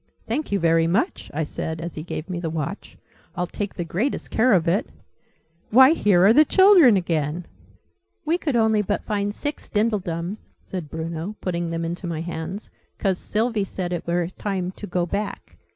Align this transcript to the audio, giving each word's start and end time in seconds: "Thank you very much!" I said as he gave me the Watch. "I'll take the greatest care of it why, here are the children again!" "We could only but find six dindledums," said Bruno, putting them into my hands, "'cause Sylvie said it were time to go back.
"Thank 0.27 0.51
you 0.51 0.57
very 0.57 0.87
much!" 0.87 1.29
I 1.31 1.43
said 1.43 1.79
as 1.79 1.93
he 1.93 2.01
gave 2.01 2.27
me 2.27 2.39
the 2.39 2.49
Watch. 2.49 2.97
"I'll 3.35 3.45
take 3.45 3.75
the 3.75 3.85
greatest 3.85 4.31
care 4.31 4.53
of 4.53 4.67
it 4.67 4.87
why, 5.69 5.91
here 5.93 6.25
are 6.25 6.33
the 6.33 6.43
children 6.43 6.97
again!" 6.97 7.45
"We 8.25 8.39
could 8.39 8.55
only 8.55 8.81
but 8.81 9.03
find 9.05 9.31
six 9.31 9.69
dindledums," 9.69 10.49
said 10.59 10.89
Bruno, 10.89 11.35
putting 11.39 11.69
them 11.69 11.85
into 11.85 12.07
my 12.07 12.21
hands, 12.21 12.71
"'cause 12.97 13.19
Sylvie 13.19 13.63
said 13.63 13.93
it 13.93 14.07
were 14.07 14.27
time 14.29 14.71
to 14.71 14.87
go 14.87 15.05
back. 15.05 15.57